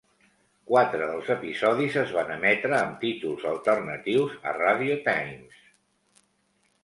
Quatre 0.69 1.07
dels 1.09 1.27
episodis 1.33 1.97
es 2.03 2.13
van 2.15 2.31
emetre 2.37 2.79
amb 2.79 2.97
títols 3.05 3.45
alternatius 3.51 4.33
a 4.53 4.57
"Radio 4.57 4.95
Times". 5.09 5.61